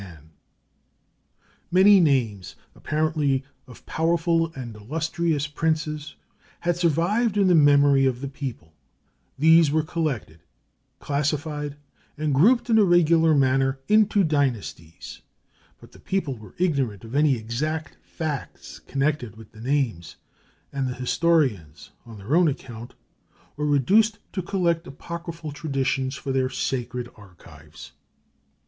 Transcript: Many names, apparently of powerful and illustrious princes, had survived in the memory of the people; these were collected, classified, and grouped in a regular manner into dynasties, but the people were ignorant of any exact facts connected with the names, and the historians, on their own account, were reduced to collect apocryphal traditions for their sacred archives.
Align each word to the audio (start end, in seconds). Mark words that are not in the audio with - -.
Many 1.69 1.99
names, 1.99 2.55
apparently 2.73 3.43
of 3.67 3.85
powerful 3.85 4.51
and 4.55 4.75
illustrious 4.75 5.45
princes, 5.45 6.15
had 6.61 6.75
survived 6.75 7.37
in 7.37 7.47
the 7.47 7.53
memory 7.53 8.07
of 8.07 8.19
the 8.19 8.27
people; 8.27 8.73
these 9.37 9.69
were 9.69 9.83
collected, 9.83 10.39
classified, 10.97 11.77
and 12.17 12.33
grouped 12.33 12.67
in 12.67 12.79
a 12.79 12.83
regular 12.83 13.35
manner 13.35 13.79
into 13.87 14.23
dynasties, 14.23 15.21
but 15.79 15.91
the 15.91 15.99
people 15.99 16.35
were 16.35 16.55
ignorant 16.57 17.03
of 17.03 17.13
any 17.13 17.35
exact 17.35 17.95
facts 18.03 18.79
connected 18.79 19.35
with 19.37 19.51
the 19.51 19.61
names, 19.61 20.15
and 20.73 20.87
the 20.87 20.95
historians, 20.95 21.91
on 22.07 22.17
their 22.17 22.35
own 22.35 22.47
account, 22.47 22.95
were 23.55 23.67
reduced 23.67 24.17
to 24.33 24.41
collect 24.41 24.87
apocryphal 24.87 25.51
traditions 25.51 26.15
for 26.15 26.31
their 26.31 26.49
sacred 26.49 27.07
archives. 27.15 27.91